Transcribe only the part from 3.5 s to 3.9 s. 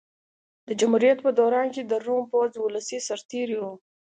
وو